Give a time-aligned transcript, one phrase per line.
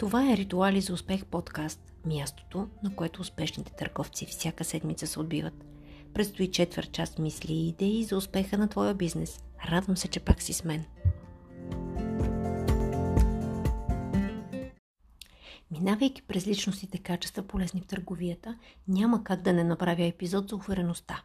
[0.00, 5.64] Това е Ритуали за успех подкаст, мястото, на което успешните търговци всяка седмица се отбиват.
[6.14, 9.44] Предстои четвърт част мисли и идеи за успеха на твоя бизнес.
[9.66, 10.84] Радвам се, че пак си с мен.
[15.70, 18.58] Минавайки през личностите качества, полезни в търговията,
[18.88, 21.22] няма как да не направя епизод за увереността.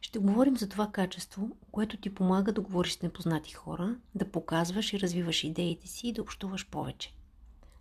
[0.00, 4.92] Ще говорим за това качество, което ти помага да говориш с непознати хора, да показваш
[4.92, 7.14] и развиваш идеите си и да общуваш повече–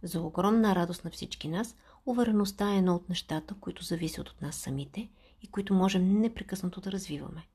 [0.04, 1.76] за огромна радост на всички нас,
[2.06, 5.10] увереността е едно от нещата, които зависят от нас самите
[5.42, 7.48] и които можем непрекъснато да развиваме.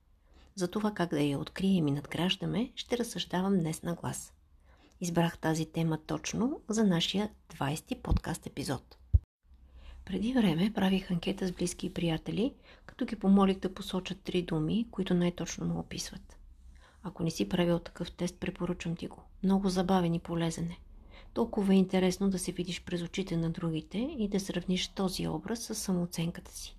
[0.55, 4.33] За това как да я открием и надграждаме, ще разсъждавам днес на глас.
[5.01, 8.96] Избрах тази тема точно за нашия 20-ти подкаст епизод.
[10.05, 12.55] Преди време правих анкета с близки и приятели,
[12.87, 16.38] като ги помолих да посочат три думи, които най-точно му описват.
[17.02, 19.23] Ако не си правил такъв тест, препоръчвам ти го.
[19.43, 20.79] Много забавен и полезен е.
[21.34, 25.59] Толкова е интересно да се видиш през очите на другите и да сравниш този образ
[25.59, 26.76] с самооценката си.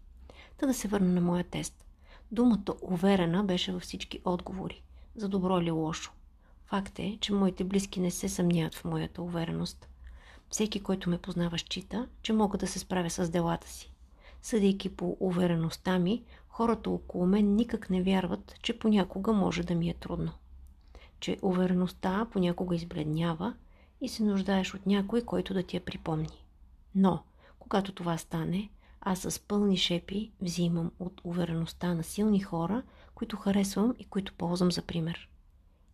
[0.57, 1.85] Та да се върна на моя тест.
[2.31, 4.83] Думата уверена беше във всички отговори.
[5.15, 6.11] За добро или лошо.
[6.65, 9.89] Факт е, че моите близки не се съмняват в моята увереност.
[10.49, 13.91] Всеки, който ме познава, счита, че мога да се справя с делата си.
[14.41, 19.89] Съдейки по увереността ми, хората около мен никак не вярват, че понякога може да ми
[19.89, 20.31] е трудно.
[21.19, 23.53] Че увереността понякога избледнява–
[24.01, 26.45] и се нуждаеш от някой, който да ти я припомни.
[26.95, 27.23] Но,
[27.59, 28.69] когато това стане,
[29.01, 32.83] аз с пълни шепи взимам от увереността на силни хора,
[33.15, 35.29] които харесвам и които ползвам за пример.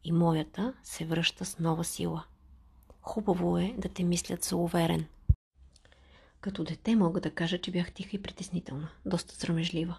[0.03, 2.23] И моята се връща с нова сила.
[3.01, 5.05] Хубаво е да те мислят за уверен.
[6.41, 9.97] Като дете мога да кажа, че бях тиха и притеснителна, доста срамежлива.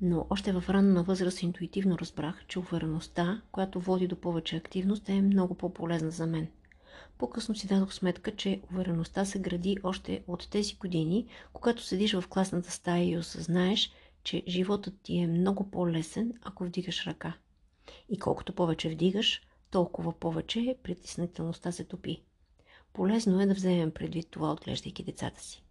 [0.00, 5.22] Но още в ранна възраст интуитивно разбрах, че увереността, която води до повече активност, е
[5.22, 6.48] много по-полезна за мен–
[7.18, 12.24] по-късно си дадох сметка, че увереността се гради още от тези години, когато седиш в
[12.28, 13.90] класната стая и осъзнаеш,
[14.22, 17.34] че животът ти е много по-лесен, ако вдигаш ръка.
[18.08, 22.22] И колкото повече вдигаш, толкова повече притеснителността се топи.
[22.92, 25.62] Полезно е да вземем предвид това, отглеждайки децата си.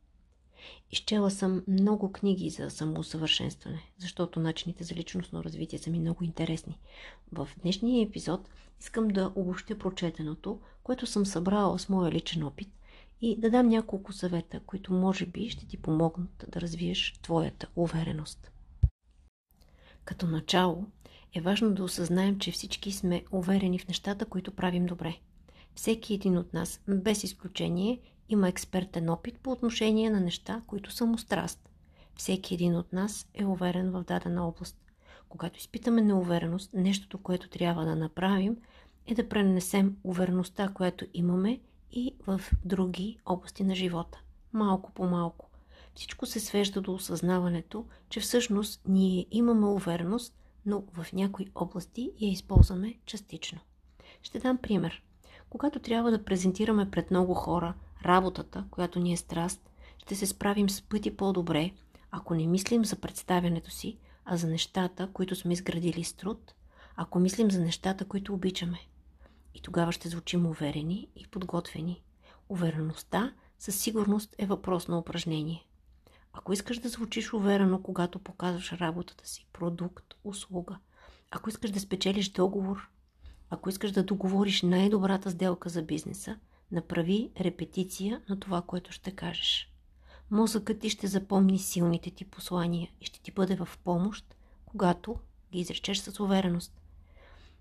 [0.92, 6.80] Изчела съм много книги за самоусъвършенстване, защото начините за личностно развитие са ми много интересни.
[7.32, 12.70] В днешния епизод искам да обобщя прочетеното, което съм събрала с моя личен опит
[13.22, 18.52] и да дам няколко съвета, които може би ще ти помогнат да развиеш твоята увереност.
[20.06, 20.86] Като начало
[21.34, 25.18] е важно да осъзнаем, че всички сме уверени в нещата, които правим добре.
[25.76, 28.00] Всеки един от нас, без изключение,
[28.30, 31.70] има експертен опит по отношение на неща, които са му страст.
[32.16, 34.78] Всеки един от нас е уверен в дадена област.
[35.30, 38.58] Когато изпитаме неувереност, нещото, което трябва да направим,
[39.08, 41.60] е да пренесем увереността, която имаме
[41.92, 44.22] и в други области на живота.
[44.54, 45.50] Малко по малко.
[45.96, 50.36] Всичко се свежда до осъзнаването, че всъщност ние имаме увереност,
[50.66, 53.60] но в някои области я използваме частично.
[54.22, 55.04] Ще дам пример.
[55.54, 57.74] Когато трябва да презентираме пред много хора
[58.06, 61.72] работата, която ни е страст, ще се справим с пъти по-добре,
[62.12, 66.54] ако не мислим за представянето си, а за нещата, които сме изградили с труд,
[66.96, 68.80] ако мислим за нещата, които обичаме.
[69.54, 72.02] И тогава ще звучим уверени и подготвени.
[72.50, 75.68] Увереността със сигурност е въпрос на упражнение.
[76.34, 80.78] Ако искаш да звучиш уверено, когато показваш работата си, продукт, услуга,
[81.32, 82.90] ако искаш да спечелиш договор,
[83.54, 86.38] ако искаш да договориш най-добрата сделка за бизнеса,
[86.72, 89.70] направи репетиция на това, което ще кажеш.
[90.32, 95.16] Мозъкът ти ще запомни силните ти послания и ще ти бъде в помощ, когато
[95.52, 96.82] ги изречеш с увереност.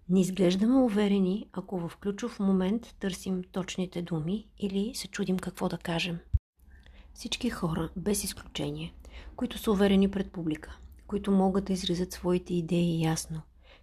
[0.09, 5.79] Не изглеждаме уверени, ако в ключов момент търсим точните думи или се чудим какво да
[5.79, 6.19] кажем.
[7.15, 8.95] Всички хора, без изключение,
[9.37, 13.43] които са уверени пред публика, които могат да изразят своите идеи ясно,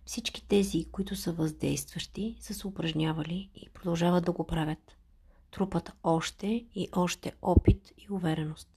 [0.09, 4.97] всички тези, които са въздействащи, са се упражнявали и продължават да го правят.
[5.51, 8.69] Трупат още и още опит и увереност.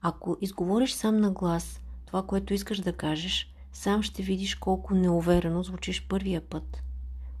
[0.00, 5.62] Ако изговориш сам на глас това, което искаш да кажеш, сам ще видиш колко неуверено
[5.62, 6.82] звучиш първия път.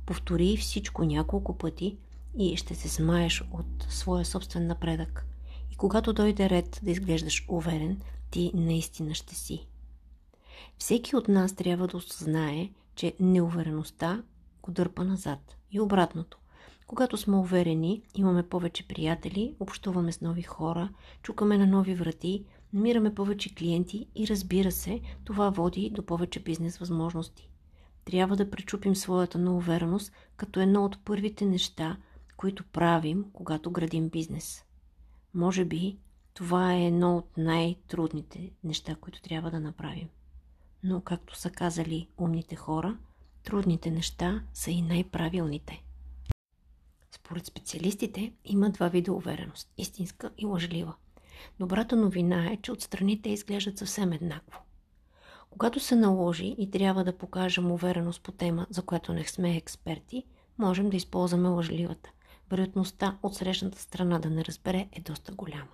[0.06, 1.96] Повтори всичко няколко пъти
[2.38, 5.26] и ще се смаеш от своя собствен напредък.
[5.70, 8.00] И когато дойде ред да изглеждаш уверен,
[8.30, 9.66] ти наистина ще си.
[10.78, 14.22] Всеки от нас трябва да осъзнае, че неувереността
[14.62, 15.56] го дърпа назад.
[15.70, 16.38] И обратното.
[16.86, 20.88] Когато сме уверени, имаме повече приятели, общуваме с нови хора,
[21.22, 26.78] чукаме на нови врати, намираме повече клиенти и разбира се, това води до повече бизнес
[26.78, 27.50] възможности.
[28.04, 31.96] Трябва да пречупим своята неувереност като едно от първите неща,
[32.36, 34.64] които правим, когато градим бизнес.
[35.34, 35.98] Може би
[36.34, 40.08] това е едно от най-трудните неща, които трябва да направим.
[40.82, 42.98] Но, както са казали умните хора,
[43.42, 45.82] трудните неща са и най-правилните.
[47.12, 50.94] Според специалистите има два вида увереност– истинска и лъжлива.
[51.58, 54.60] Добрата новина е, че отстрани те изглеждат съвсем еднакво.
[55.50, 60.24] Когато се наложи и трябва да покажем увереност по тема, за която не сме експерти,
[60.58, 62.10] можем да използваме лъжливата.
[62.50, 65.72] Вероятността от срещната страна да не разбере е доста голяма.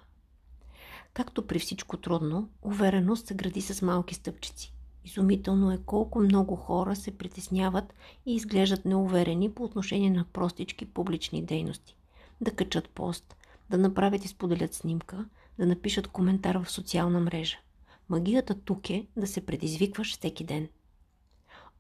[1.13, 4.74] Както при всичко трудно, увереност се гради с малки стъпчици.
[5.05, 7.95] Изумително е колко много хора се притесняват
[8.27, 11.97] и изглеждат неуверени по отношение на простички публични дейности.
[12.41, 13.37] Да качат пост,
[13.71, 15.25] да направят и споделят снимка,
[15.59, 17.57] да напишат коментар в социална мрежа.
[18.09, 20.69] Магията тук е да се предизвикваш всеки ден.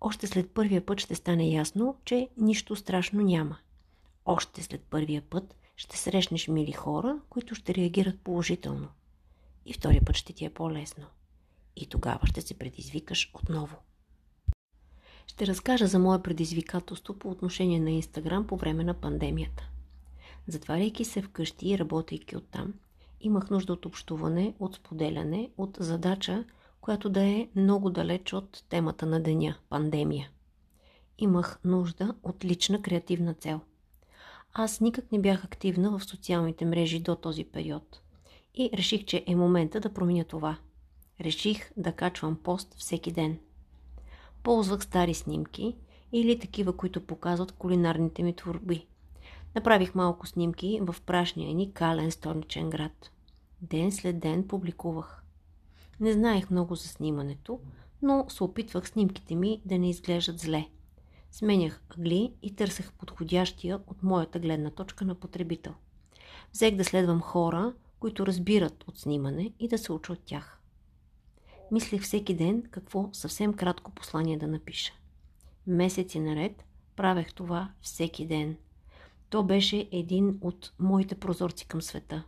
[0.00, 3.56] Още след първия път ще стане ясно, че нищо страшно няма.
[4.24, 8.88] Още след първия път ще срещнеш мили хора, които ще реагират положително.
[9.66, 11.04] И втория път ще ти е по-лесно.
[11.76, 13.76] И тогава ще се предизвикаш отново.
[15.26, 19.68] Ще разкажа за мое предизвикателство по отношение на Инстаграм по време на пандемията.
[20.48, 22.74] Затваряйки се вкъщи и работейки оттам,
[23.20, 26.44] имах нужда от общуване, от споделяне, от задача,
[26.80, 30.30] която да е много далеч от темата на деня– пандемия.
[31.18, 33.60] Имах нужда от лична креативна цел.
[34.52, 38.00] Аз никак не бях активна в социалните мрежи до този период.
[38.54, 40.58] И реших, че е момента да променя това.
[41.20, 43.38] Реших да качвам пост всеки ден.
[44.42, 45.76] Ползвах стари снимки
[46.12, 48.86] или такива, които показват кулинарните ми творби.
[49.54, 53.10] Направих малко снимки в прашния ни кален столичен град.
[53.62, 55.24] Ден след ден публикувах.
[56.00, 57.60] Не знаех много за снимането,
[58.02, 60.68] но се опитвах снимките ми да не изглеждат зле.
[61.30, 65.74] Сменях ъгли и търсех подходящия от моята гледна точка на потребител.
[66.52, 70.60] Взех да следвам хора, които разбират от снимане и да се уча от тях.
[71.70, 74.92] Мислех всеки ден какво съвсем кратко послание да напиша.
[75.66, 76.64] Месеци наред
[76.96, 78.56] правех това всеки ден.
[79.30, 82.24] То беше един от моите прозорци към света.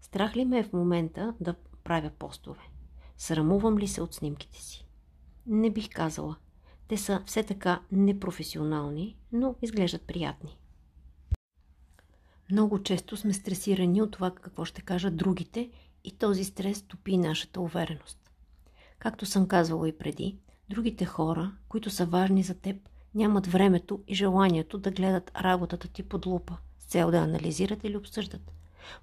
[0.00, 1.54] Страх ли ме е в момента да
[1.84, 2.60] правя постове?
[3.16, 4.86] Срамувам ли се от снимките си?
[5.46, 6.36] Не бих казала.
[6.88, 10.58] Те са все така непрофесионални, но изглеждат приятни.
[12.50, 15.70] Много често сме стресирани от това какво ще кажат другите
[16.04, 18.21] и този стрес топи нашата увереност.
[19.02, 20.36] Както съм казвала и преди,
[20.70, 22.76] другите хора, които са важни за теб,
[23.14, 27.96] нямат времето и желанието да гледат работата ти под лупа, с цел да анализират или
[27.96, 28.52] обсъждат.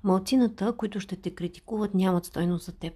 [0.03, 2.93] Малцината, които ще те критикуват, нямат стойност за теб.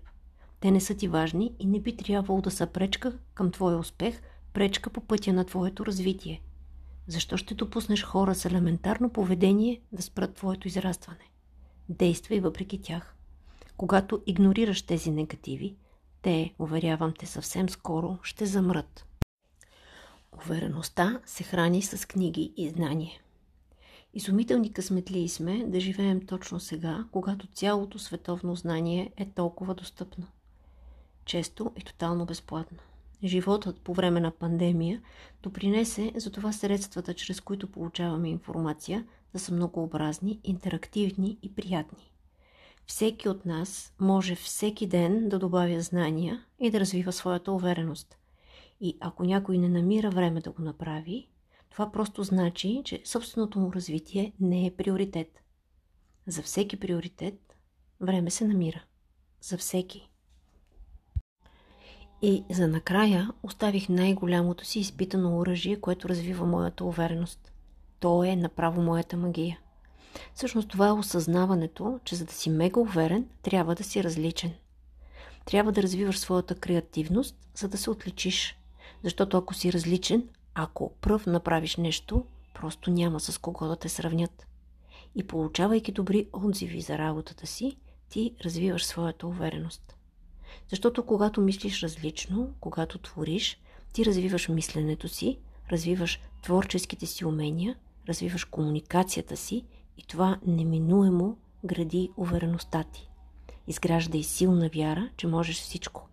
[0.59, 4.21] Те не са ти важни и не би трябвало да са пречка към твоя успех,
[4.53, 6.41] пречка по пътя на твоето развитие.
[7.07, 11.31] Защо ще допуснеш хора с елементарно поведение да спрат твоето израстване?
[11.89, 13.15] Действай въпреки тях.
[13.77, 15.75] Когато игнорираш тези негативи,
[16.23, 19.05] те, уверявам те, съвсем скоро ще замрат.
[20.31, 23.21] Увереността се храни с книги и знание.
[24.13, 30.27] Изумителни късметлии сме да живеем точно сега, когато цялото световно знание е толкова достъпно.
[31.25, 32.77] Често и тотално безплатно.
[33.23, 35.01] Животът по време на пандемия
[35.43, 42.12] допринесе за това средствата, чрез които получаваме информация, да са многообразни, интерактивни и приятни.
[42.87, 48.18] Всеки от нас може всеки ден да добавя знания и да развива своята увереност.
[48.81, 51.28] И ако някой не намира време да го направи,
[51.69, 55.44] това просто значи, че собственото му развитие не е приоритет.
[56.28, 57.56] За всеки приоритет
[58.02, 58.83] време се намира.
[59.42, 60.09] За всеки.
[62.21, 67.54] И за накрая оставих най-голямото си изпитано оръжие, което развива моята увереност.
[67.99, 69.59] То е направо моята магия.
[70.33, 74.53] Всъщност това е осъзнаването, че за да си мега уверен, трябва да си различен.
[75.45, 78.57] Трябва да развиваш своята креативност, за да се отличиш.
[79.03, 84.47] Защото ако си различен, ако пръв направиш нещо, просто няма с кого да те сравнят.
[85.15, 87.77] И получавайки добри отзиви за работата си,
[88.09, 89.97] ти развиваш своята увереност.
[90.69, 93.59] Защото когато мислиш различно, когато твориш,
[93.93, 95.37] ти развиваш мисленето си,
[95.71, 97.75] развиваш творческите си умения,
[98.07, 99.65] развиваш комуникацията си
[99.97, 103.09] и това неминуемо гради увереността ти.
[103.68, 106.07] Изгражда и силна вяра, че можеш всичко.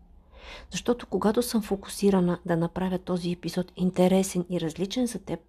[0.70, 5.40] Защото когато съм фокусирана да направя този епизод интересен и различен за теб,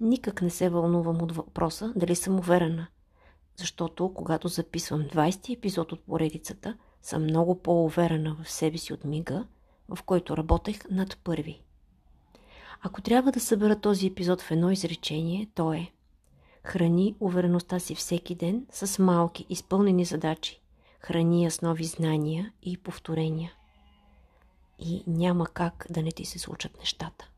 [0.00, 2.86] никак не се вълнувам от въпроса дали съм уверена.
[3.56, 9.46] Защото когато записвам 20 епизод от поредицата, съм много по-уверена в себе си от мига,
[9.94, 11.62] в който работех над първи.
[12.82, 15.92] Ако трябва да събера този епизод в едно изречение, то е
[16.66, 20.60] Храни увереността си всеки ден с малки, изпълнени задачи.
[21.00, 23.52] Храни я с нови знания и повторения.
[24.78, 27.28] И няма как да не ти се случат нещата.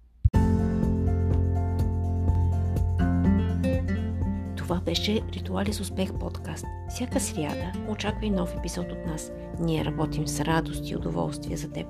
[4.57, 6.65] Това беше Ритуали с успех подкаст.
[6.89, 9.33] Всяка сряда очаквай нов епизод от нас.
[9.61, 11.87] Ние работим с радост и удоволствие за теб.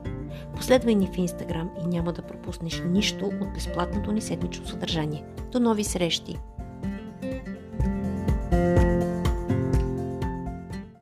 [0.57, 5.25] Последвай ни в Инстаграм и няма да пропуснеш нищо от безплатното ни седмично съдържание.
[5.52, 6.37] До нови срещи!